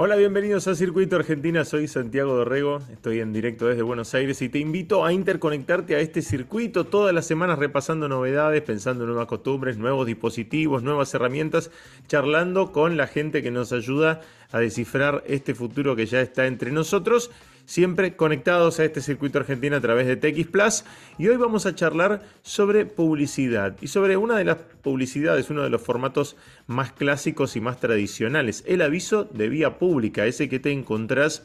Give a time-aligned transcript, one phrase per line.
[0.00, 1.64] Hola, bienvenidos a Circuito Argentina.
[1.64, 5.98] Soy Santiago Dorrego, estoy en directo desde Buenos Aires y te invito a interconectarte a
[5.98, 11.72] este circuito todas las semanas repasando novedades, pensando en nuevas costumbres, nuevos dispositivos, nuevas herramientas,
[12.06, 16.70] charlando con la gente que nos ayuda a descifrar este futuro que ya está entre
[16.70, 17.30] nosotros
[17.68, 20.84] siempre conectados a este circuito argentino a través de TX Plus.
[21.18, 25.68] Y hoy vamos a charlar sobre publicidad y sobre una de las publicidades, uno de
[25.68, 26.34] los formatos
[26.66, 31.44] más clásicos y más tradicionales, el aviso de vía pública, ese que te encontrás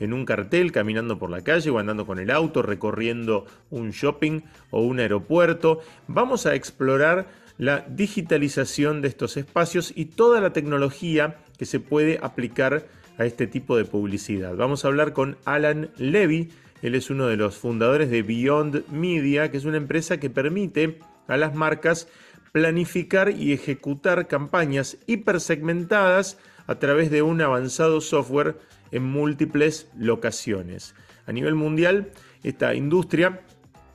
[0.00, 4.40] en un cartel, caminando por la calle o andando con el auto, recorriendo un shopping
[4.70, 5.80] o un aeropuerto.
[6.08, 7.28] Vamos a explorar
[7.58, 12.86] la digitalización de estos espacios y toda la tecnología que se puede aplicar
[13.18, 14.56] a este tipo de publicidad.
[14.56, 16.48] Vamos a hablar con Alan Levy,
[16.80, 21.00] él es uno de los fundadores de Beyond Media, que es una empresa que permite
[21.28, 22.08] a las marcas
[22.52, 28.56] planificar y ejecutar campañas hipersegmentadas a través de un avanzado software
[28.90, 30.94] en múltiples locaciones.
[31.26, 32.10] A nivel mundial,
[32.42, 33.42] esta industria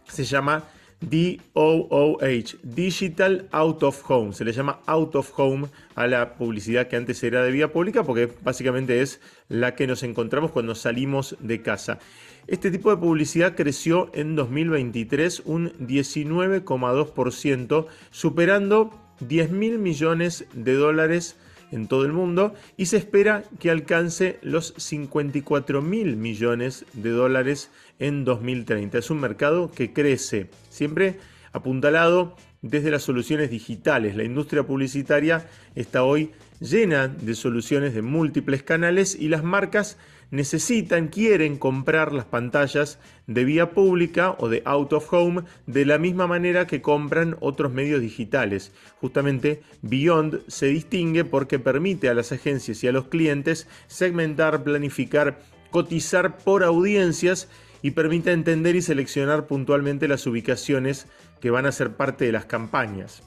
[0.08, 0.66] se llama
[1.10, 4.34] DOOH, Digital Out of Home.
[4.34, 8.04] Se le llama Out of Home a la publicidad que antes era de vía pública
[8.04, 12.00] porque básicamente es la que nos encontramos cuando salimos de casa.
[12.48, 21.38] Este tipo de publicidad creció en 2023 un 19,2%, superando 10 mil millones de dólares
[21.72, 27.70] en todo el mundo y se espera que alcance los 54 mil millones de dólares
[28.00, 28.98] en 2030.
[28.98, 31.20] Es un mercado que crece, siempre
[31.52, 34.16] apuntalado desde las soluciones digitales.
[34.16, 39.98] La industria publicitaria está hoy llena de soluciones de múltiples canales y las marcas
[40.32, 45.98] necesitan, quieren comprar las pantallas de vía pública o de out of home de la
[45.98, 48.74] misma manera que compran otros medios digitales.
[49.00, 55.40] Justamente Beyond se distingue porque permite a las agencias y a los clientes segmentar, planificar,
[55.70, 57.48] cotizar por audiencias
[57.86, 61.06] y permite entender y seleccionar puntualmente las ubicaciones
[61.40, 63.22] que van a ser parte de las campañas.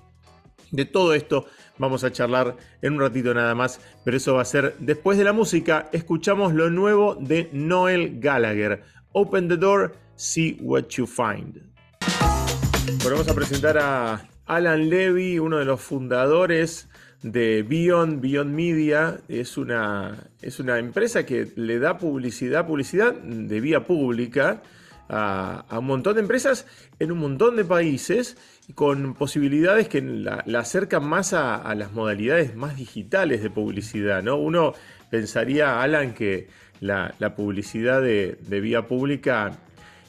[0.72, 1.46] De todo esto
[1.78, 5.22] vamos a charlar en un ratito nada más, pero eso va a ser después de
[5.22, 5.88] la música.
[5.92, 8.82] Escuchamos lo nuevo de Noel Gallagher.
[9.12, 11.62] Open the door, see what you find.
[13.04, 16.87] Vamos a presentar a Alan Levy, uno de los fundadores
[17.22, 19.20] de Beyond, Beyond Media.
[19.28, 24.62] Es una, es una empresa que le da publicidad, publicidad de vía pública
[25.08, 26.66] a, un montón de empresas
[26.98, 28.36] en un montón de países
[28.74, 34.22] con posibilidades que la, acercan más a, las modalidades más digitales de publicidad.
[34.22, 34.36] ¿no?
[34.36, 34.74] Uno
[35.10, 36.48] pensaría, Alan, que
[36.80, 39.58] la, publicidad de, vía pública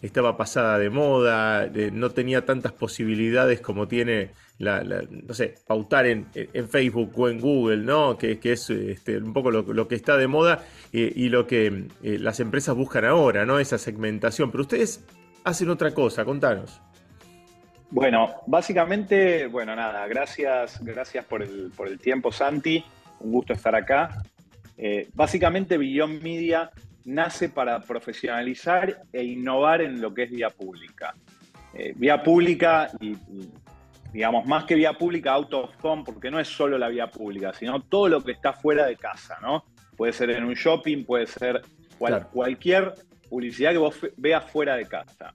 [0.02, 6.28] estaba pasada de moda, no tenía tantas posibilidades como tiene no sé, pautar en,
[6.70, 8.18] Facebook o en Google, ¿no?
[8.18, 12.18] Que, es este, un poco lo, que está de moda eh, y lo que eh,
[12.20, 13.60] las empresas buscan ahora, ¿no?
[13.60, 14.52] Esa segmentación.
[14.52, 15.06] Pero ustedes
[15.46, 16.82] hacen otra cosa, contanos.
[17.90, 22.84] Bueno, básicamente, bueno, nada, gracias, gracias por el, por el tiempo, Santi.
[23.22, 24.22] Un gusto estar acá.
[24.78, 26.70] Eh, básicamente, Beyond Media
[27.06, 31.16] nace para profesionalizar e innovar en lo que es vía pública.
[31.96, 33.16] vía pública, y,
[34.14, 37.54] digamos, más que vía pública, out of home, porque no es solo la vía pública,
[37.54, 39.66] sino todo lo que está fuera de casa, ¿no?
[39.96, 41.62] Puede ser en un shopping, puede ser
[42.32, 42.94] cualquier
[43.30, 45.34] publicidad que vos veas fuera de casa.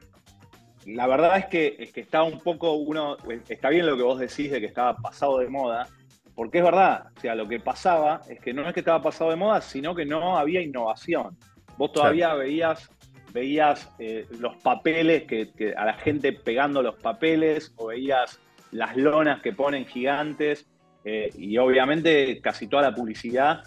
[0.86, 3.16] La verdad es que, es que está un poco uno,
[3.48, 5.86] está bien lo que vos decís de que estaba pasado de moda,
[6.34, 9.30] porque es verdad, o sea, lo que pasaba es que no es que estaba pasado
[9.30, 11.36] de moda, sino que no había innovación.
[11.76, 12.90] Vos todavía veías
[13.34, 18.38] veías eh, los papeles, que, a la gente pegando los papeles, o veías
[18.74, 20.66] las lonas que ponen gigantes
[21.04, 23.62] eh, y obviamente casi toda la publicidad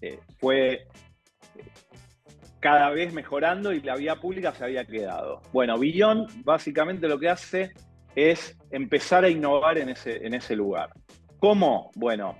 [0.00, 0.86] eh, fue eh,
[2.60, 5.42] cada vez mejorando y la vía pública se había quedado.
[5.52, 7.72] Bueno, Billón básicamente lo que hace
[8.14, 10.90] es empezar a innovar en ese, en ese lugar.
[11.40, 11.90] ¿Cómo?
[11.96, 12.38] Bueno,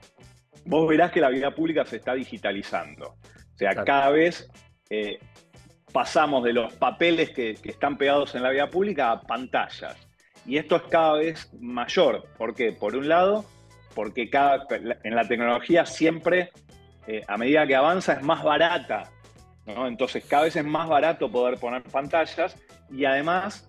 [0.66, 3.08] vos verás que la vía pública se está digitalizando.
[3.08, 4.48] O sea, cada vez
[5.92, 10.03] pasamos de los papeles que, que, están pegados en la vía pública a pantallas.
[10.46, 12.26] Y esto es cada vez mayor.
[12.36, 12.72] ¿Por qué?
[12.72, 13.44] Por un lado,
[13.94, 14.66] porque cada,
[15.02, 16.50] en la tecnología siempre,
[17.06, 19.10] eh, a medida que avanza, es más barata.
[19.66, 22.56] Entonces, cada vez es más barato poder poner pantallas
[22.90, 23.66] y además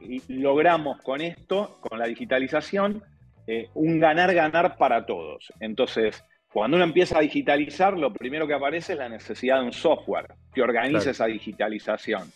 [0.00, 3.02] eh, logramos con esto, con la digitalización,
[3.48, 5.52] eh, un ganar-ganar para todos.
[5.58, 9.72] Entonces, cuando uno empieza a digitalizar, lo primero que aparece es la necesidad de un
[9.72, 12.30] software que organice esa digitalización.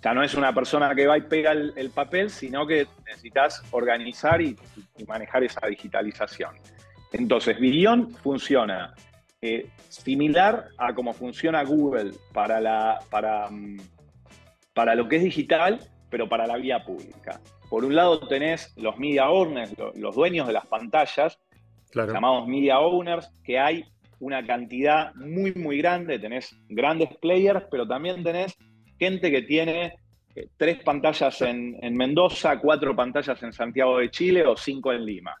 [0.00, 3.62] O sea, no es una persona que va y pega el, papel, sino que necesitas
[3.70, 4.56] organizar y,
[5.06, 6.54] manejar esa digitalización.
[7.12, 8.94] Entonces, Billion funciona
[9.42, 13.76] eh, similar a cómo funciona Google para, la, para, mm,
[14.72, 17.38] para lo que es digital, pero para la vía pública.
[17.68, 21.38] Por un lado tenés los media owners, los dueños de las pantallas,
[21.92, 23.84] llamados media owners, que hay
[24.18, 28.56] una cantidad muy, muy grande, tenés grandes players, pero también tenés
[29.00, 29.94] gente que tiene
[30.34, 35.34] eh, tres pantallas en, Mendoza, cuatro pantallas en Santiago de Chile o cinco en Lima.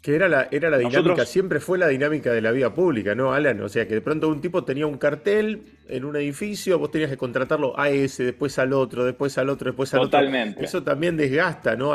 [0.00, 3.32] Que era la, era la dinámica, siempre fue la dinámica de la vía pública, ¿no,
[3.32, 3.60] Alan?
[3.60, 7.10] O sea, que de pronto un tipo tenía un cartel en un edificio, vos tenías
[7.10, 10.10] que contratarlo a ese, después al otro, después al otro, después al otro.
[10.10, 10.64] Totalmente.
[10.64, 11.92] Eso también desgasta, ¿no?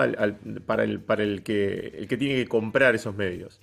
[0.65, 3.59] para el, para el, que, el que tiene que comprar esos medios.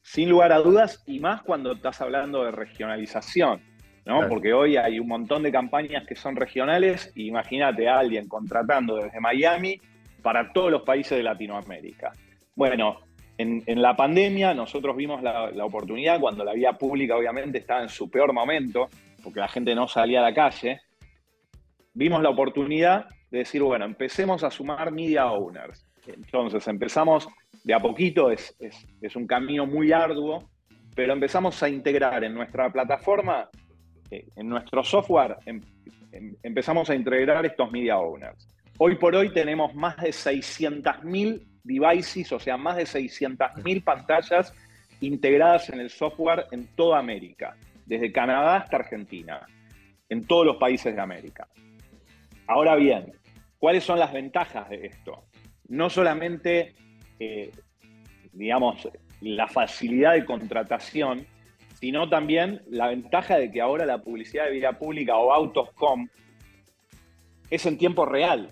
[0.00, 3.73] Sin lugar a dudas, y más cuando estás hablando de regionalización.
[4.04, 4.28] ¿No?
[4.28, 7.12] Porque hoy hay un montón de campañas que son regionales.
[7.16, 9.80] Imagínate a alguien contratando desde Miami
[10.22, 12.12] para todos los países de Latinoamérica.
[12.54, 13.00] Bueno,
[13.36, 18.10] en, la pandemia nosotros vimos la, oportunidad cuando la vía pública obviamente estaba en su
[18.10, 18.88] peor momento,
[19.22, 20.80] porque la gente no salía a la calle,
[21.94, 25.84] vimos la oportunidad de decir, bueno, empecemos a sumar media owners.
[26.06, 27.26] Entonces empezamos
[27.64, 28.54] de a poquito, es,
[29.00, 30.50] es un camino muy arduo,
[30.94, 33.48] pero empezamos a integrar en nuestra plataforma
[34.10, 35.60] en nuestro software em,
[36.12, 38.48] em, empezamos a integrar estos media owners.
[38.78, 44.52] Hoy por hoy tenemos más de 600.000 devices, o sea, más de 600.000 pantallas
[45.00, 47.56] integradas en el software en toda América,
[47.86, 49.46] desde Canadá hasta Argentina,
[50.08, 51.48] en todos los países de América.
[52.46, 53.12] Ahora bien,
[53.58, 55.24] ¿cuáles son las ventajas de esto?
[55.68, 56.74] No solamente,
[57.18, 57.50] eh,
[58.32, 58.88] digamos,
[59.20, 61.26] la facilidad de contratación,
[61.84, 66.08] sino también la ventaja de que ahora la publicidad de vida pública o Autoscom
[67.50, 68.48] es en tiempo real.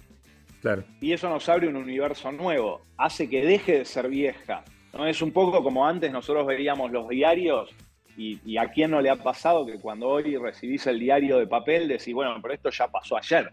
[0.60, 0.84] Claro.
[1.00, 4.64] Y eso nos abre un universo nuevo, hace que deje de ser vieja.
[4.92, 5.06] ¿no?
[5.06, 7.74] Es un poco como antes nosotros veíamos los diarios
[8.18, 11.88] y, a quién no le ha pasado que cuando hoy recibís el diario de papel
[11.88, 13.50] decís, bueno, pero esto ya pasó ayer.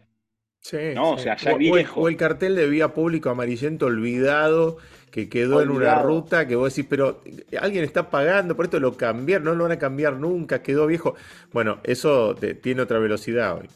[0.61, 1.11] Sí, ¿no?
[1.11, 2.01] O sea, ya viejo.
[2.01, 4.77] O el, cartel de vía pública amarillento olvidado
[5.09, 7.23] que quedó en una ruta que vos decís, pero
[7.59, 11.15] alguien está pagando, por esto lo cambiaron, no lo van a cambiar nunca, quedó viejo.
[11.51, 13.67] Bueno, eso tiene otra velocidad hoy.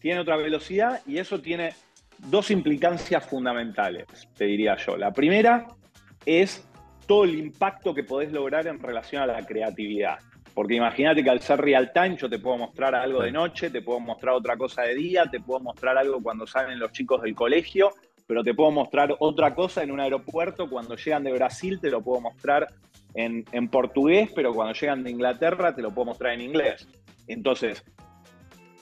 [0.00, 1.72] Tiene otra velocidad y eso tiene
[2.18, 4.06] dos implicancias fundamentales,
[4.36, 4.96] te diría yo.
[4.96, 5.66] La primera
[6.26, 6.66] es
[7.06, 10.18] todo el impacto que podés lograr en relación a la creatividad.
[10.54, 13.82] Porque imagínate que al ser real time yo te puedo mostrar algo de noche, te
[13.82, 17.34] puedo mostrar otra cosa de día, te puedo mostrar algo cuando salen los chicos del
[17.34, 17.90] colegio
[18.26, 20.68] pero te puedo mostrar otra cosa en un aeropuerto.
[20.68, 22.68] Cuando llegan de Brasil te lo puedo mostrar
[23.14, 26.88] en, portugués, pero cuando llegan de Inglaterra te lo puedo mostrar en inglés.
[27.26, 27.84] Entonces,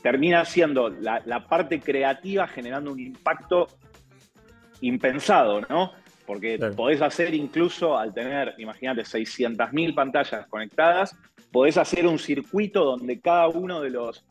[0.03, 3.67] termina siendo la, parte creativa generando un impacto
[4.81, 5.93] impensado, ¿no?
[6.27, 11.17] Porque podés hacer incluso al tener, imagínate, 600.000 pantallas conectadas,
[11.53, 14.25] podés hacer un circuito donde cada uno de los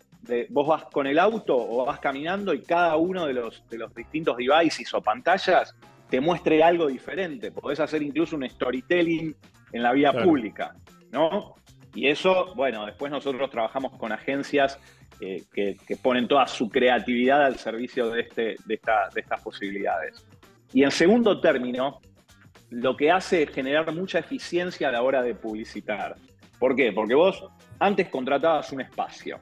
[0.50, 3.94] vos vas con el auto o vas caminando y cada uno de los, de los
[3.94, 5.76] distintos devices o pantallas
[6.10, 7.52] te muestre algo diferente.
[7.52, 9.36] Podés hacer incluso un storytelling
[9.72, 10.76] en la vía pública,
[11.12, 11.56] ¿no?
[11.94, 14.80] Y eso, bueno, después nosotros trabajamos con agencias
[15.20, 18.80] eh, que, ponen toda su creatividad al servicio de, este, de,
[19.14, 20.26] de estas posibilidades.
[20.74, 22.00] Y en segundo término,
[22.70, 26.16] lo que hace es generar mucha eficiencia a la hora de publicitar.
[26.62, 26.92] ¿Por qué?
[26.94, 27.44] Porque vos
[27.80, 29.40] antes contratabas un espacio.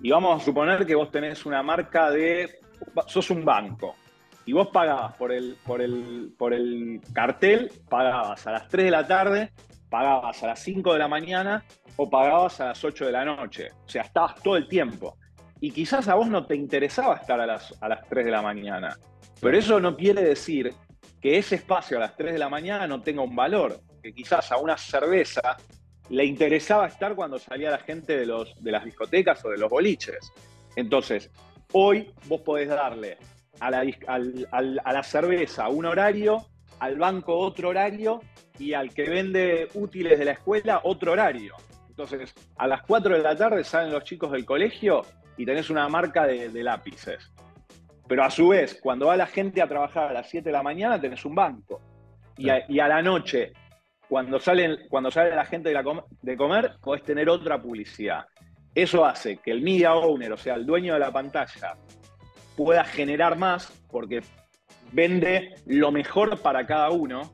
[0.00, 2.60] Y vamos a suponer que vos tenés una marca de,
[3.08, 3.96] sos un banco,
[4.46, 8.90] y vos pagabas por el, por el, por el cartel, pagabas a las 3 de
[8.92, 9.52] la tarde,
[9.90, 11.64] pagabas a las 5 de la mañana
[11.96, 13.70] o pagabas a las 8 de la noche.
[13.84, 15.18] O sea, estabas todo el tiempo.
[15.60, 18.42] Y quizás a vos no te interesaba estar a las, a las 3 de la
[18.42, 18.96] mañana.
[19.40, 20.72] Pero eso no quiere decir
[21.20, 23.80] que ese espacio a las 3 de la mañana no tenga un valor.
[24.00, 25.56] Que quizás a una cerveza
[26.10, 29.70] le interesaba estar cuando salía la gente de, los, de las discotecas o de los
[29.70, 30.32] boliches.
[30.74, 31.30] Entonces,
[31.72, 33.16] hoy vos podés darle
[33.60, 33.84] a la,
[34.50, 36.46] a la cerveza un horario,
[36.80, 38.20] al banco otro horario
[38.58, 41.54] y al que vende útiles de la escuela otro horario.
[41.88, 45.02] Entonces, a las 4 de la tarde salen los chicos del colegio
[45.36, 47.30] y tenés una marca de, lápices.
[48.08, 50.62] Pero a su vez, cuando va la gente a trabajar a las 7 de la
[50.62, 51.80] mañana, tenés un banco.
[52.36, 53.52] Y y a la noche
[54.10, 58.26] cuando, salen, cuando sale la gente de, comer, podés tener otra publicidad.
[58.74, 61.76] Eso hace que el media owner, o sea, el dueño de la pantalla,
[62.56, 64.20] pueda generar más porque
[64.90, 67.32] vende lo mejor para cada uno.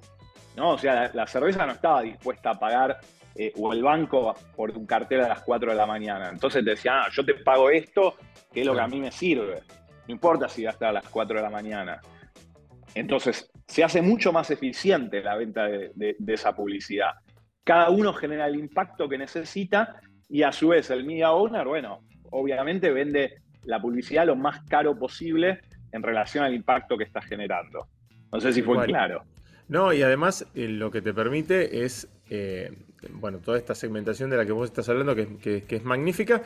[0.54, 0.72] ¿no?
[0.72, 3.00] O sea, la, cerveza no estaba dispuesta a pagar,
[3.34, 6.28] eh, o el banco por un cartel a las 4 de la mañana.
[6.28, 8.16] Entonces te decía, ah, yo te pago esto,
[8.52, 9.62] que es lo que a mí me sirve.
[10.06, 12.02] No importa si gasta a las 4 de la mañana.
[12.94, 17.10] Entonces, se hace mucho más eficiente la venta de, esa publicidad.
[17.64, 22.00] Cada uno genera el impacto que necesita Y a su vez el media owner, bueno,
[22.30, 25.60] obviamente vende la publicidad lo más caro posible
[25.92, 27.88] en relación al impacto que está generando.
[28.32, 29.24] No sé si fue claro.
[29.68, 32.72] No, y además eh, lo que te permite es, eh,
[33.10, 36.42] bueno, toda esta segmentación de la que vos estás hablando, que, es magnífica,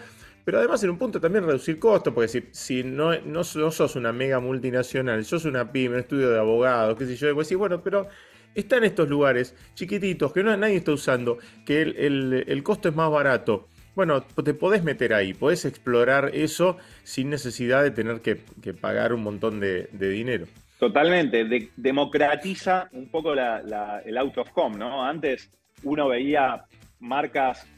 [0.51, 4.13] pero además en un punto también reducir costos, porque si, si no, no, sos una
[4.13, 7.81] mega multinacional, sos una pyme, un estudio de abogados, qué sé yo, pues sí, bueno,
[7.85, 8.09] pero
[8.53, 13.09] está en estos lugares chiquititos que no, nadie está usando, que el, costo es más
[13.13, 13.69] barato.
[13.95, 18.35] Bueno, te podés meter ahí, podés explorar eso sin necesidad de tener que,
[18.75, 20.47] pagar un montón de, dinero.
[20.81, 25.05] Totalmente, democratiza un poco el out of home, ¿no?
[25.05, 25.49] Antes
[25.85, 26.65] uno veía
[26.99, 27.69] marcas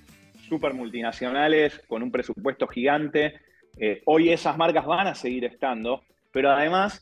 [0.53, 3.41] súper multinacionales con un presupuesto gigante.
[3.79, 7.01] Eh, hoy esas marcas van a seguir estando, pero además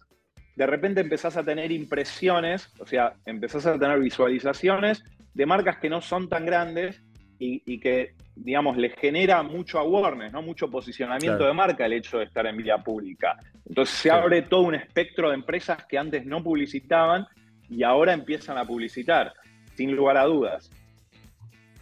[0.55, 5.03] de repente empezás a tener impresiones, o sea, empezás a tener visualizaciones
[5.35, 7.03] de marcas que no son tan grandes
[7.41, 10.43] y, que, digamos, les genera mucho awareness, ¿no?
[10.43, 13.37] mucho posicionamiento de marca el hecho de estar en vía pública.
[13.67, 17.27] Entonces se abre todo un espectro de empresas que antes no publicitaban
[17.69, 19.33] y ahora empiezan a publicitar,
[19.75, 20.71] sin lugar a dudas.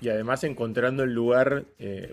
[0.00, 2.12] Y además encontrando el lugar eh,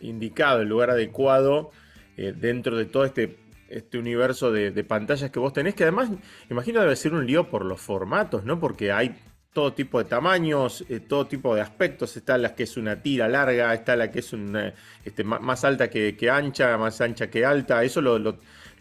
[0.00, 1.70] indicado, el lugar adecuado
[2.16, 3.38] eh, dentro de todo este
[3.70, 6.10] este universo de, pantallas que vos tenés, que además,
[6.50, 8.58] imagino debe ser un lío por los formatos, ¿no?
[8.58, 9.14] Porque hay
[9.52, 12.16] todo tipo de tamaños, eh, todo tipo de aspectos.
[12.16, 15.88] Está la que es una tira larga, está la que es una, este, más, alta
[15.88, 17.82] que, ancha, más ancha que alta.
[17.82, 18.38] Eso lo, lo,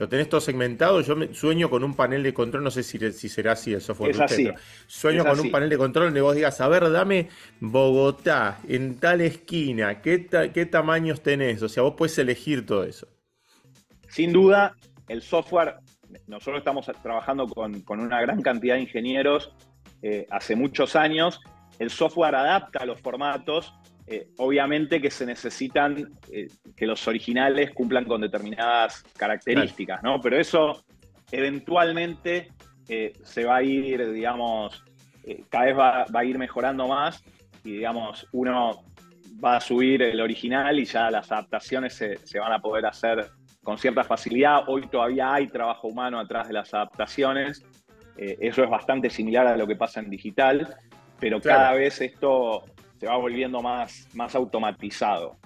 [0.07, 1.01] tenés todo segmentado.
[1.01, 3.81] Yo me, sueño con un panel de control, no sé si, si será así el
[3.81, 4.11] software.
[4.11, 4.49] Es así.
[4.87, 7.27] sueño con un panel de control donde vos digas, a ver, dame
[7.59, 11.61] Bogotá, en tal esquina, ¿qué, qué tamaños tenés?
[11.61, 13.07] O sea, vos puedes elegir todo eso.
[14.07, 14.75] Sin duda,
[15.09, 15.75] el software,
[16.27, 19.51] nosotros estamos trabajando con, una gran cantidad de ingenieros
[20.01, 21.41] eh, hace muchos años.
[21.77, 23.73] El software adapta los formatos,
[24.09, 30.19] eh, obviamente que se necesitan eh, que los originales cumplan con determinadas características, ¿no?
[30.21, 30.83] Pero eso
[31.31, 32.49] eventualmente
[33.23, 34.83] se va a ir, digamos,
[35.49, 37.23] cada vez va, a ir mejorando más
[37.63, 38.83] y, digamos, uno
[39.43, 43.29] va a subir el original y ya las adaptaciones se, se van a poder hacer
[43.63, 44.63] con cierta facilidad.
[44.67, 47.63] Hoy todavía hay trabajo humano atrás de las adaptaciones.
[48.17, 50.75] Eh, eso es bastante similar a lo que pasa en digital,
[51.19, 52.63] pero cada vez esto
[52.99, 55.37] se va volviendo más, más automatizado.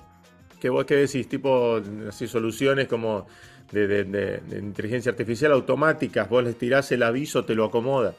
[0.59, 1.27] ¿Qué vos qué decís?
[1.27, 3.27] Tipo así, soluciones como
[3.71, 8.13] de, inteligencia artificial automáticas, vos les tirás el aviso, te lo acomoda.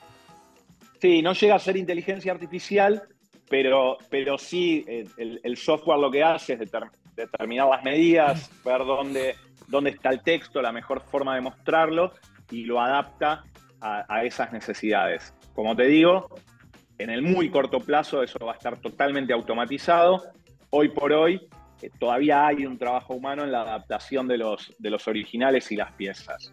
[1.00, 3.02] Sí, no llega a ser inteligencia artificial,
[3.48, 4.84] pero, pero sí
[5.16, 6.70] el, software lo que hace es
[7.14, 9.36] determinar las medidas, ver dónde,
[9.68, 12.12] dónde está el texto, la mejor forma de mostrarlo
[12.50, 13.44] y lo adapta
[13.80, 15.34] a, esas necesidades.
[15.54, 16.30] Como te digo,
[16.98, 20.22] en el muy corto plazo eso va a estar totalmente automatizado.
[20.70, 21.40] Hoy por hoy
[21.82, 25.76] eh, todavía hay un trabajo humano en la adaptación de los, de los originales y
[25.76, 26.52] las piezas.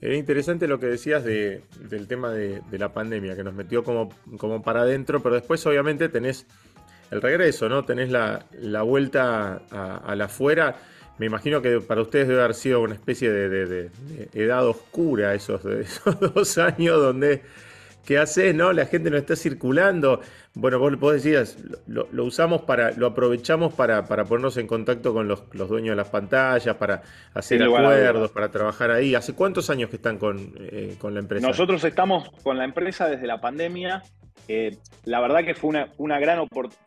[0.00, 1.62] Era interesante lo que decías del
[2.06, 6.46] tema de, la pandemia, que nos metió como, como para adentro, pero después obviamente tenés
[7.10, 7.84] el regreso, ¿no?
[7.84, 8.44] Tenés la,
[8.82, 10.76] vuelta a, la afuera.
[11.18, 13.90] Me imagino que para ustedes debe haber sido una especie de,
[14.34, 15.62] edad oscura esos,
[16.34, 17.42] dos años donde,
[18.04, 18.54] ¿qué haces?
[18.54, 18.72] No?
[18.72, 20.20] La gente no está circulando.
[20.54, 25.92] Bueno, vos, decías, lo, usamos para, lo aprovechamos para, ponernos en contacto con los, dueños
[25.92, 27.02] de las pantallas, para
[27.34, 29.14] hacer acuerdos, para trabajar ahí.
[29.14, 31.46] ¿Hace cuántos años que están con, eh, la empresa?
[31.46, 34.02] Nosotros estamos con la empresa desde la pandemia.
[34.46, 36.84] Eh, la verdad que fue una, una gran oportunidad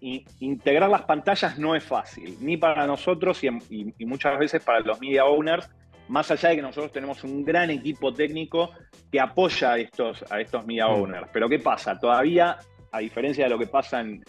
[0.00, 3.50] integrar las pantallas no es fácil, ni para nosotros y,
[4.04, 5.68] muchas veces para los media owners,
[6.10, 8.70] más allá de que nosotros tenemos un gran equipo técnico
[9.10, 10.90] que apoya a estos, a estos media mm.
[10.90, 11.28] owners.
[11.32, 11.98] Pero ¿qué pasa?
[11.98, 12.56] Todavía,
[12.90, 14.22] a diferencia de lo que pasa en,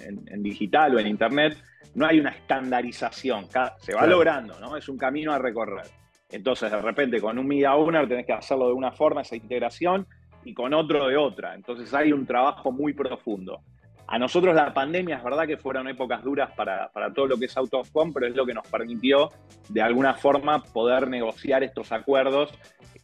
[0.43, 1.57] digital o en Internet,
[1.95, 3.47] no hay una estandarización.
[3.79, 4.77] Se va logrando, ¿no?
[4.77, 5.87] Es un camino a recorrer.
[6.29, 10.05] Entonces, de repente, con un media owner tenés que hacerlo de una forma, esa integración,
[10.45, 11.55] y con otro de otra.
[11.55, 13.63] Entonces, hay un trabajo muy profundo.
[14.11, 17.55] A nosotros la pandemia es verdad que fueron épocas duras para, todo lo que es
[17.55, 19.29] out of home, pero es lo que nos permitió
[19.69, 22.53] de alguna forma poder negociar estos acuerdos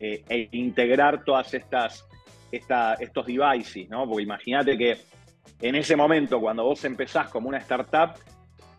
[0.02, 2.06] eh, e integrar todas estas
[2.52, 4.06] estos devices, ¿no?
[4.06, 4.98] Porque imagínate que
[5.62, 8.20] en ese momento, cuando vos empezás como una startup,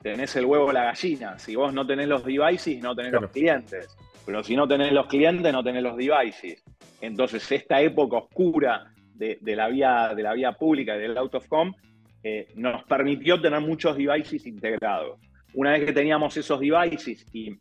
[0.02, 1.38] tenés el huevo o la gallina.
[1.38, 3.97] Si vos no tenés los devices, no tenés los clientes.
[4.26, 6.62] Pero si no tenés los clientes, no tenés los devices.
[7.00, 11.47] Entonces, esta época oscura de, la, vía, de la vía pública y del out of
[11.50, 11.75] home
[12.22, 15.20] eh, nos permitió tener muchos devices integrados.
[15.54, 17.56] Una vez que teníamos esos devices y,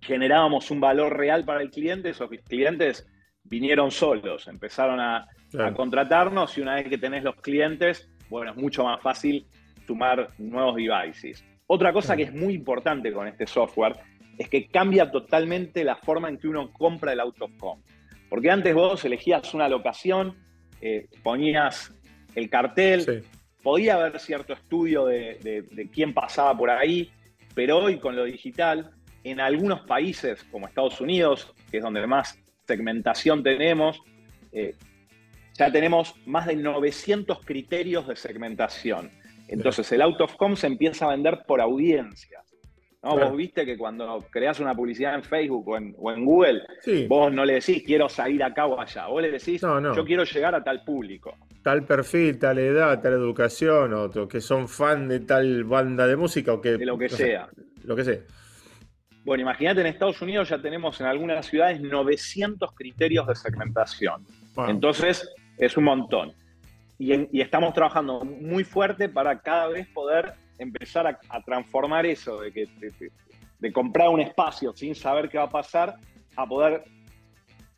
[0.00, 3.06] generábamos un valor real para el cliente, esos clientes
[3.44, 5.26] vinieron solos, empezaron a,
[5.76, 9.46] contratarnos y una vez que tenés los clientes, bueno, es mucho más fácil
[9.86, 11.44] sumar nuevos devices.
[11.66, 13.96] Otra cosa que es muy importante con este software
[14.38, 17.82] es que cambia totalmente la forma en que uno compra el home.
[18.30, 20.36] Porque antes vos elegías una locación,
[20.80, 21.94] eh, ponías
[22.34, 23.24] el cartel,
[23.62, 27.10] podía haber cierto estudio de, quién pasaba por ahí,
[27.54, 28.90] pero hoy con lo digital,
[29.24, 34.00] en algunos países como Estados Unidos, que es donde más segmentación tenemos,
[34.52, 34.74] eh,
[35.54, 39.10] ya tenemos más de 900 criterios de segmentación.
[39.48, 42.40] Entonces el out of home se empieza a vender por audiencia.
[43.02, 43.18] ¿no?
[43.18, 46.62] Vos viste que cuando creas una publicidad en Facebook o en, Google,
[47.08, 49.08] vos no le decís quiero salir acá o allá.
[49.08, 51.36] Vos le decís yo quiero llegar a tal público.
[51.62, 56.52] Tal perfil, tal edad, tal educación, o que son fan de tal banda de música
[56.52, 56.72] o que.
[56.72, 57.48] De lo que sea.
[57.84, 58.18] lo que sea.
[59.24, 64.26] Bueno, imagínate en Estados Unidos ya tenemos en algunas ciudades 900 criterios de segmentación.
[64.66, 66.32] Entonces, es un montón.
[66.98, 72.68] Y, estamos trabajando muy fuerte para cada vez poder empezar a, transformar eso, de, que,
[73.58, 75.96] de, comprar un espacio sin saber qué va a pasar,
[76.36, 76.84] a poder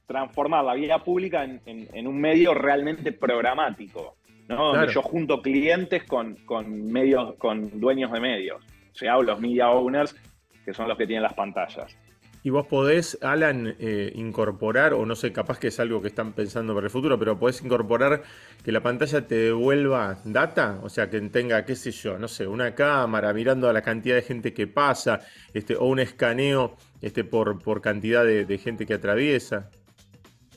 [0.07, 4.17] transformar la vida pública en, un medio realmente programático,
[4.49, 4.73] ¿no?
[4.75, 9.71] Donde yo junto clientes con, con, medios, con dueños de medios, o sea, los media
[9.71, 10.15] owners,
[10.65, 11.97] que son los que tienen las pantallas.
[12.45, 16.35] Y vos podés, Alan, eh, incorporar, o no sé, capaz que es algo que están
[16.35, 18.23] pensando para el futuro, pero podés incorporar
[18.63, 22.47] que la pantalla te devuelva data, o sea, que tenga, qué sé yo, no sé,
[22.47, 25.21] una cámara mirando a la cantidad de gente que pasa,
[25.55, 29.71] este, o un escaneo este, por, por cantidad de, gente que atraviesa.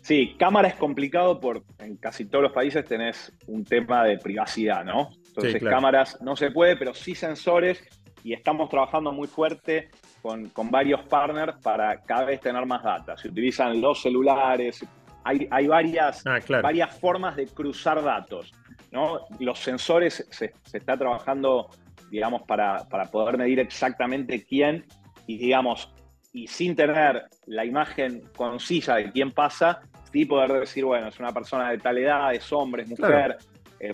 [0.07, 4.85] Sí, cámara es complicado porque en casi todos los países tenés un tema de privacidad,
[4.85, 5.09] ¿no?
[5.27, 7.83] Entonces, cámaras no se puede, pero sí sensores
[8.23, 9.89] y estamos trabajando muy fuerte
[10.21, 13.17] con, varios partners para cada vez tener más data.
[13.17, 14.79] Se utilizan los celulares,
[15.25, 18.53] hay, varias, ah, varias formas de cruzar datos.
[18.93, 19.25] ¿no?
[19.41, 21.69] Los sensores se, está trabajando,
[22.09, 24.85] digamos, para, poder medir exactamente quién
[25.25, 25.93] y, digamos,
[26.31, 31.31] y sin tener la imagen concisa de quién pasa, sí poder decir, bueno, es una
[31.31, 33.37] persona de tal edad, es hombre, es mujer.
[33.79, 33.93] Eh,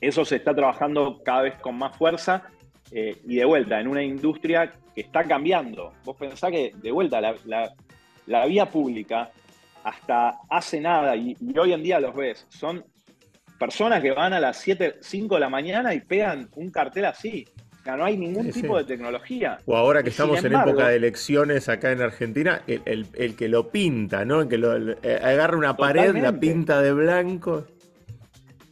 [0.00, 2.44] eso se está trabajando cada vez con más fuerza
[2.90, 5.92] eh, y de vuelta, en una industria que está cambiando.
[6.04, 9.30] Vos pensás que, de vuelta, la, vía pública,
[9.82, 12.84] hasta hace nada, y, hoy en día los ves, son
[13.58, 17.46] personas que van a las 7, 5 de la mañana y pegan un cartel así.
[17.88, 19.60] Sea, no hay ningún tipo de tecnología.
[19.64, 24.26] O ahora que estamos en época de elecciones acá en Argentina, el, que lo pinta,
[24.26, 24.42] ¿no?
[24.42, 27.64] El que lo, eh, agarra una pared, la pinta de blanco.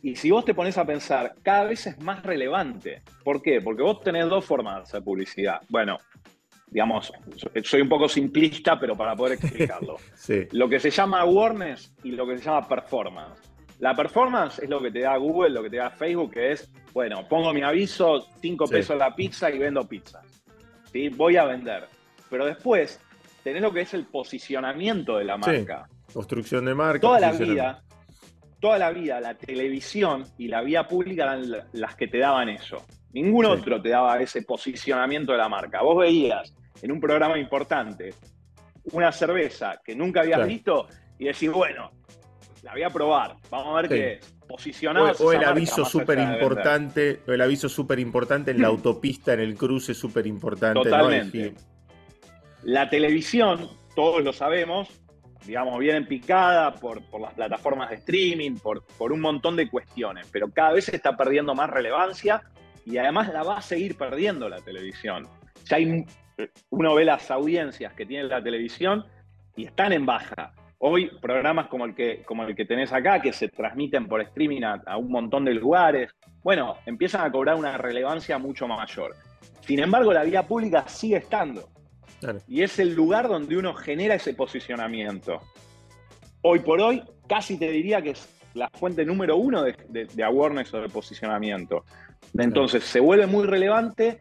[0.02, 3.00] Y si vos te pones a pensar, cada vez es más relevante.
[3.24, 3.62] ¿Por qué?
[3.62, 5.62] Porque vos tenés dos formas de publicidad.
[5.70, 5.96] Bueno,
[6.66, 7.10] digamos,
[7.62, 9.96] soy un poco simplista, pero para poder explicarlo.
[10.52, 13.40] Lo que se llama awareness y lo que se llama performance.
[13.78, 16.70] La performance es lo que te da Google, lo que te da Facebook, que es,
[16.92, 20.22] bueno, pongo mi aviso, 5 pesos la pizza y vendo pizza.
[20.92, 21.08] ¿Sí?
[21.10, 21.86] Voy a vender.
[22.30, 23.00] Pero después
[23.44, 25.88] tenés lo que es el posicionamiento de la marca.
[26.12, 27.00] Construcción de marca.
[27.00, 27.82] Toda la vida
[28.60, 32.84] toda la vida la televisión y la vía pública eran las que te daban eso.
[33.12, 35.82] Ningún otro te daba ese posicionamiento de la marca.
[35.82, 38.14] Vos veías en un programa importante
[38.92, 40.86] una cerveza que nunca habías visto
[41.18, 41.90] y decís, bueno,
[42.66, 44.34] la voy a probar, vamos a ver qué es.
[44.48, 45.12] Posicionada.
[45.20, 49.94] O, el aviso súper importante, el aviso súper importante en la autopista, en el cruce
[49.94, 50.82] súper importante.
[50.82, 51.54] Totalmente.
[52.64, 54.88] La televisión, todos lo sabemos,
[55.44, 60.50] digamos, viene picada por, las plataformas de streaming, por, por un montón de cuestiones, pero
[60.50, 62.42] cada vez se está perdiendo más relevancia
[62.84, 65.28] y además la va a seguir perdiendo la televisión.
[65.66, 66.04] Ya hay,
[66.70, 69.04] uno ve las audiencias que tiene la televisión
[69.56, 70.52] y están en baja.
[70.78, 74.62] Hoy programas como el que, como el que tenés acá, que se transmiten por streaming
[74.62, 76.10] a, un montón de lugares,
[76.42, 79.14] bueno, empiezan a cobrar una relevancia mucho mayor.
[79.60, 81.68] Sin embargo, la vía pública sigue estando.
[82.46, 85.40] Y es el lugar donde uno genera ese posicionamiento.
[86.42, 90.80] Hoy por hoy, casi te diría que es la fuente número uno de, awareness o
[90.80, 91.84] de posicionamiento.
[92.38, 94.20] Entonces, se vuelve muy relevante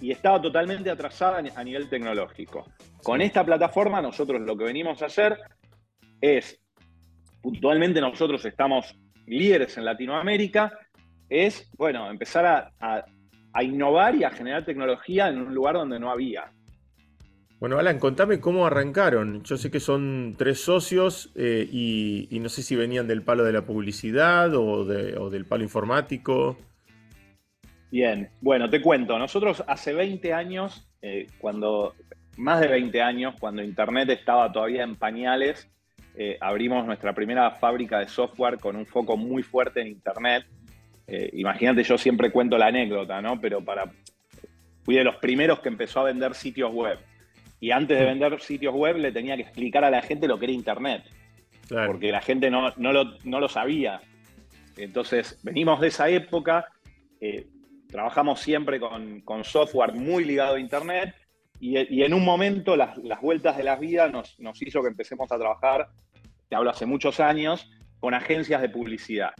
[0.00, 2.66] y estaba totalmente atrasada a nivel tecnológico.
[3.02, 5.38] Con esta plataforma, nosotros lo que venimos a hacer
[6.20, 6.60] es,
[7.40, 8.94] puntualmente nosotros estamos
[9.26, 10.78] líderes en Latinoamérica,
[11.28, 16.52] es, bueno, empezar a innovar y a generar tecnología en un lugar donde no había.
[17.60, 19.42] Bueno, Alan, contame cómo arrancaron.
[19.44, 23.52] Yo sé que son tres socios eh, y, no sé si venían del palo de
[23.52, 26.56] la publicidad o, del palo informático.
[27.90, 29.18] Bien, bueno, te cuento.
[29.18, 31.94] Nosotros hace 20 años, eh, cuando
[32.38, 35.68] más de 20 años, cuando Internet estaba todavía en pañales,
[36.22, 40.44] eh, abrimos nuestra primera fábrica de software con un foco muy fuerte en Internet.
[41.32, 43.40] imagínate, yo siempre cuento la anécdota, ¿no?
[43.40, 43.90] Pero para
[44.84, 46.98] fui de los primeros que empezó a vender sitios web.
[47.58, 50.44] Y antes de vender sitios web le tenía que explicar a la gente lo que
[50.44, 51.04] era Internet.
[51.86, 54.02] Porque la gente no, lo, sabía.
[54.76, 56.66] Entonces, venimos de esa época,
[57.18, 57.46] eh,
[57.88, 61.14] trabajamos siempre con, software muy ligado a Internet
[61.60, 65.38] y, en un momento las, vueltas de la vida nos, nos hizo que empecemos a
[65.38, 65.88] trabajar,
[66.50, 69.30] te hablo hace muchos años, con agencias de publicidad.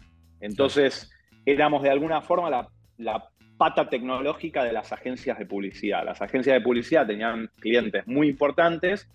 [0.41, 1.11] Entonces,
[1.45, 6.03] éramos de alguna forma la, pata tecnológica de las agencias de publicidad.
[6.03, 9.07] Las agencias de publicidad tenían clientes muy importantes,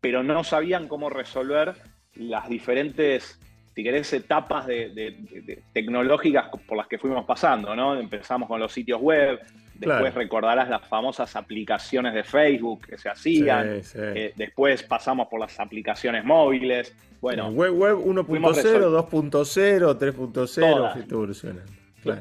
[0.00, 1.74] pero no sabían cómo resolver
[2.14, 3.38] las diferentes,
[3.74, 7.94] si querés, etapas de, tecnológicas por las que fuimos pasando, ¿no?
[7.94, 9.38] Empezamos con los sitios web,
[9.80, 15.58] después recordarás las famosas aplicaciones de Facebook que se hacían, eh, después pasamos por las
[15.58, 17.48] aplicaciones móviles, bueno.
[17.48, 21.72] Web, web 1.0, 2.0, 3.0, evolucionando.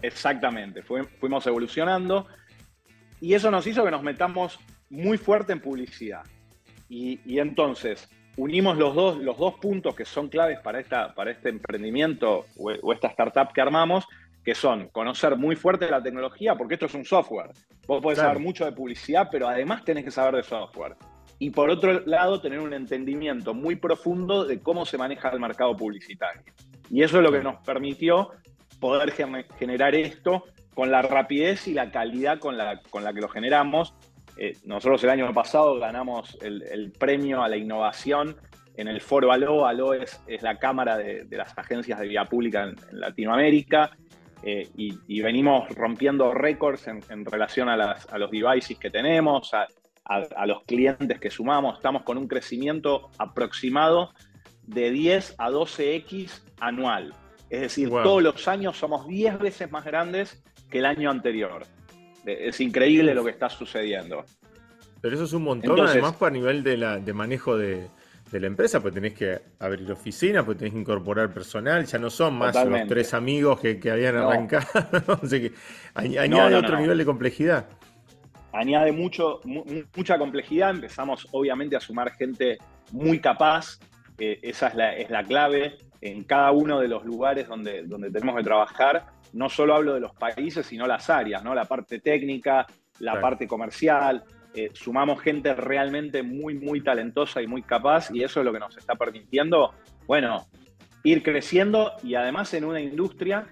[0.01, 2.27] Exactamente, fuimos evolucionando
[3.21, 6.23] y eso nos hizo que nos metamos muy fuerte en publicidad.
[6.89, 11.49] Y, entonces unimos los dos, los dos puntos que son claves para, esta, para este
[11.49, 14.07] emprendimiento o, esta startup que armamos,
[14.43, 17.51] que son conocer muy fuerte la tecnología, porque esto es un software.
[17.87, 20.95] Vos podés saber mucho de publicidad, pero además tenés que saber de software.
[21.39, 25.75] Y por otro lado, tener un entendimiento muy profundo de cómo se maneja el mercado
[25.75, 26.43] publicitario.
[26.89, 28.31] Y eso es lo que nos permitió
[28.79, 29.13] poder
[29.57, 33.93] generar esto con la rapidez y la calidad con la, con la que lo generamos.
[34.37, 38.37] Eh, nosotros el año pasado ganamos el, premio a la innovación
[38.77, 39.65] en el foro ALO.
[39.65, 43.91] ALO es, es la cámara de, las agencias de vía pública en, Latinoamérica.
[44.41, 49.67] Eh, y, venimos rompiendo récords en, relación a, a, los devices que tenemos, a,
[50.05, 51.77] a, los clientes que sumamos.
[51.77, 54.11] Estamos con un crecimiento aproximado
[54.63, 57.13] de 10 a 12x anual.
[57.49, 61.65] Es decir, todos los años somos 10 veces más grandes que el año anterior.
[62.25, 64.23] Es increíble lo que está sucediendo.
[65.01, 67.87] Pero eso es un montón, además, para nivel de, la, de manejo de,
[68.37, 72.37] la empresa, pues tenés que abrir oficina, pues tenés que incorporar personal, ya no son
[72.37, 74.67] más los tres amigos que, habían arrancado.
[75.29, 75.53] que
[75.93, 77.65] añade otro nivel de complejidad.
[78.51, 79.41] Añade mucho,
[79.95, 82.57] mucha complejidad, empezamos obviamente a sumar gente
[82.91, 83.79] muy capaz,
[84.17, 88.11] eh, esa es la, es la clave en cada uno de los lugares donde, donde
[88.11, 89.05] tenemos que trabajar.
[89.33, 91.53] No solo hablo de los países, sino las áreas, ¿no?
[91.53, 92.65] La parte técnica,
[92.99, 94.23] la parte comercial.
[94.55, 98.59] Eh, sumamos gente realmente muy, muy talentosa y muy capaz, y eso es lo que
[98.59, 99.73] nos está permitiendo,
[100.07, 100.47] bueno,
[101.03, 103.45] ir creciendo y además en una industria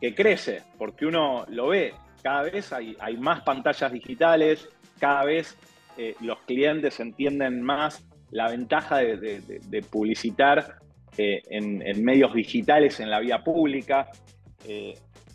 [0.00, 5.56] que crece, porque uno lo ve, cada vez hay, más pantallas digitales, cada vez
[5.96, 10.78] eh, los clientes entienden más la ventaja de publicitar
[11.16, 14.08] eh, en, medios digitales, en la vía pública.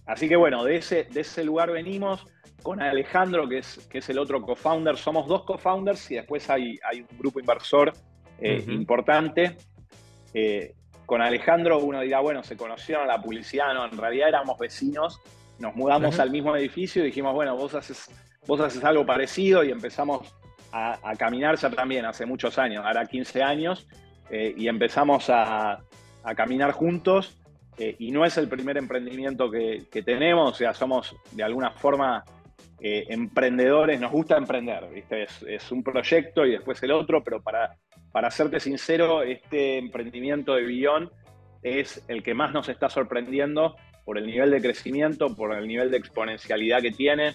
[0.10, 2.26] Así que bueno, de ese, de ese lugar venimos
[2.62, 4.98] con Alejandro, que es, que es el otro co-founder.
[4.98, 7.94] Somos dos co-founders y después hay, hay, un grupo inversor
[8.40, 9.56] eh, importante.
[11.06, 15.22] con Alejandro uno dirá, bueno, se conocieron la publicidad, no, en realidad éramos vecinos,
[15.58, 18.10] nos mudamos al mismo edificio y dijimos, bueno, vos haces,
[18.46, 20.36] vos haces algo parecido y empezamos
[20.72, 23.88] a, a caminar ya también hace muchos años, ahora 15 años,
[24.30, 25.82] eh, y empezamos a,
[26.36, 27.39] caminar juntos.
[27.82, 32.26] Eh, y no es el primer emprendimiento que, tenemos, o sea, somos de alguna forma
[32.82, 35.26] eh, emprendedores, nos gusta emprender, ¿viste?
[35.48, 37.78] Es, un proyecto y después el otro, pero para,
[38.12, 41.10] para serte sincero, este emprendimiento de Billón
[41.64, 45.90] es el que más nos está sorprendiendo por el nivel de crecimiento, por el nivel
[45.90, 47.34] de exponencialidad que tiene.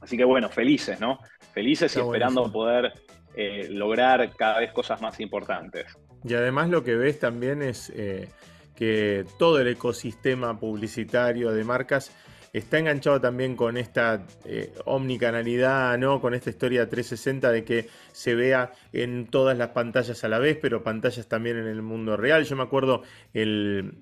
[0.00, 1.20] Así que bueno, felices, ¿no?
[1.54, 2.92] Felices y esperando poder
[3.36, 5.86] eh, lograr cada vez cosas más importantes.
[6.24, 7.92] Y además lo que ves también es
[8.74, 12.12] que todo el ecosistema publicitario de marcas
[12.52, 16.20] está enganchado también con esta eh, omnicanalidad, ¿no?
[16.20, 20.58] Con esta historia 360 de que se vea en todas las pantallas a la vez,
[20.60, 22.44] pero pantallas también en el mundo real.
[22.44, 23.94] Yo me acuerdo el,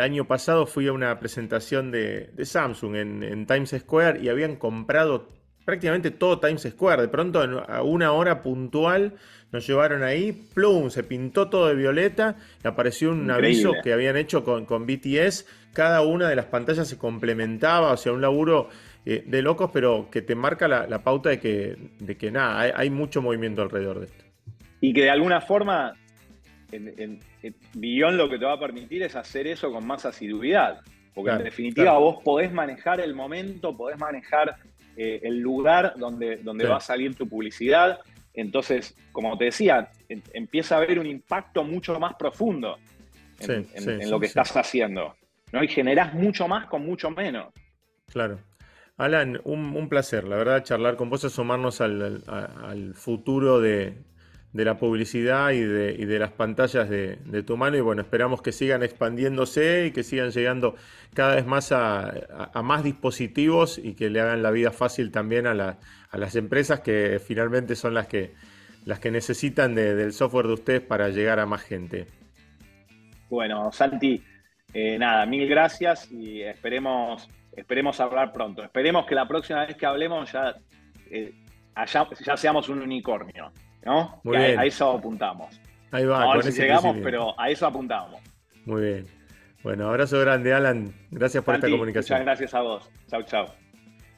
[0.00, 5.28] año pasado fui a una presentación de, Samsung en, Times Square y habían comprado
[5.64, 7.02] prácticamente todo Times Square.
[7.02, 9.14] De pronto, a una hora puntual,
[9.52, 14.16] nos llevaron ahí, plum, se pintó todo de violeta, y apareció un aviso que habían
[14.16, 15.46] hecho con, con, BTS.
[15.72, 18.68] Cada una de las pantallas se complementaba, o sea, un laburo
[19.04, 22.90] eh, de locos, pero que te marca la, pauta de que, de que nada, hay,
[22.90, 24.24] mucho movimiento alrededor de esto.
[24.80, 25.94] Y que de alguna forma,
[26.70, 30.80] en, en, lo que te va a permitir es hacer eso con más asiduidad.
[31.14, 34.56] Porque en definitiva vos podés manejar el momento, podés manejar
[34.96, 38.00] eh, el lugar donde, donde va a salir tu publicidad.
[38.34, 39.90] Entonces, como te decía,
[40.32, 42.78] empieza a haber un impacto mucho más profundo
[43.40, 45.14] en, lo que estás haciendo.
[45.52, 45.62] ¿no?
[45.62, 47.52] Y generás mucho más con mucho menos.
[48.06, 48.38] Claro.
[48.96, 53.98] Alan, un, placer, la verdad, charlar con vos, asomarnos al, futuro de,
[54.52, 57.76] la publicidad y de, las pantallas de, tu mano.
[57.76, 60.76] Y bueno, esperamos que sigan expandiéndose y que sigan llegando
[61.14, 62.12] cada vez más a,
[62.62, 67.74] más dispositivos y que le hagan la vida fácil también a, las empresas que finalmente
[67.76, 68.34] son las que,
[68.84, 72.06] las que necesitan del software de ustedes para llegar a más gente.
[73.30, 74.22] Bueno, Santi,
[74.74, 78.62] eh, nada, mil gracias y esperemos, esperemos hablar pronto.
[78.62, 80.54] Esperemos que la próxima vez que hablemos ya,
[81.10, 81.32] eh,
[82.26, 83.50] ya seamos un unicornio,
[83.84, 84.20] ¿no?
[84.24, 84.58] Muy bien.
[84.58, 85.60] A, eso apuntamos.
[85.90, 86.40] Ahí va.
[86.42, 88.20] si llegamos, pero a eso apuntamos.
[88.64, 89.06] Muy bien.
[89.62, 90.92] Bueno, abrazo grande, Alan.
[91.10, 92.18] Gracias por esta comunicación.
[92.18, 92.90] Muchas gracias a vos.
[93.08, 93.46] Chau, chau.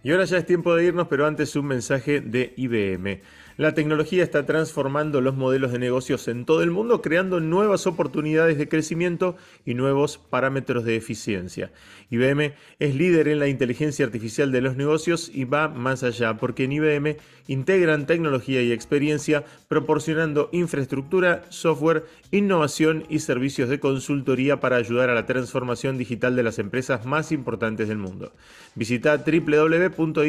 [0.03, 3.23] Y ahora ya es tiempo de irnos, pero antes un mensaje de IBM.
[3.57, 8.59] La tecnología está transformando los modelos de negocios en todo el mundo, creando nuevas oportunidades
[8.59, 11.71] de crecimiento y nuevos parámetros de eficiencia.
[12.11, 16.65] IBM es líder en la inteligencia artificial de los negocios y va más allá, porque
[16.65, 24.77] en IBM integran tecnología y experiencia, proporcionando infraestructura, software, innovación y servicios de consultoría para
[24.77, 28.33] ayudar a la transformación digital de las empresas más importantes del mundo.
[28.75, 30.25] Visita www.ibm.cl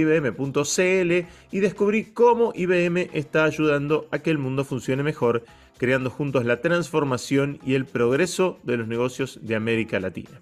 [1.51, 5.45] y descubrí cómo IBM está ayudando a que el mundo funcione mejor,
[5.78, 10.41] creando juntos la transformación y el progreso de los negocios de América Latina.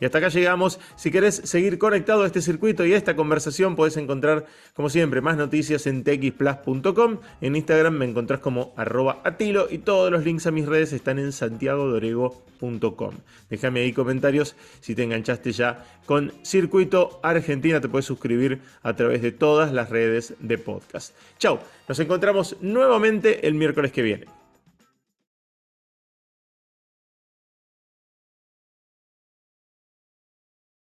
[0.00, 0.80] Y hasta acá llegamos.
[0.96, 5.20] Si querés seguir conectado a este circuito y a esta conversación, podés encontrar, como siempre,
[5.20, 7.18] más noticias en txplus.com.
[7.40, 11.18] En Instagram me encontrás como arroba atilo y todos los links a mis redes están
[11.18, 13.14] en santiagodorego.com.
[13.48, 17.80] Déjame ahí comentarios si te enganchaste ya con Circuito Argentina.
[17.80, 21.14] Te puedes suscribir a través de todas las redes de podcast.
[21.38, 21.58] Chau,
[21.88, 24.39] nos encontramos nuevamente el miércoles que viene.